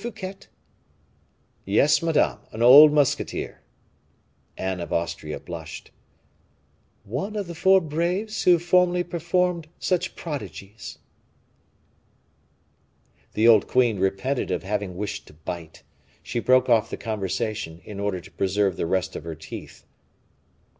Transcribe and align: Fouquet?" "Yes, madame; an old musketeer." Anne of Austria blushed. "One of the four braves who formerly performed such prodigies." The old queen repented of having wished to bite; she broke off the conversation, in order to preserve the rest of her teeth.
Fouquet?" 0.00 0.36
"Yes, 1.64 2.04
madame; 2.04 2.38
an 2.52 2.62
old 2.62 2.92
musketeer." 2.92 3.62
Anne 4.56 4.78
of 4.78 4.92
Austria 4.92 5.40
blushed. 5.40 5.90
"One 7.02 7.34
of 7.34 7.48
the 7.48 7.54
four 7.56 7.80
braves 7.80 8.44
who 8.44 8.60
formerly 8.60 9.02
performed 9.02 9.66
such 9.80 10.14
prodigies." 10.14 10.98
The 13.32 13.48
old 13.48 13.66
queen 13.66 13.98
repented 13.98 14.52
of 14.52 14.62
having 14.62 14.96
wished 14.96 15.26
to 15.26 15.32
bite; 15.32 15.82
she 16.22 16.38
broke 16.38 16.68
off 16.68 16.90
the 16.90 16.96
conversation, 16.96 17.80
in 17.84 17.98
order 17.98 18.20
to 18.20 18.30
preserve 18.30 18.76
the 18.76 18.86
rest 18.86 19.16
of 19.16 19.24
her 19.24 19.34
teeth. 19.34 19.84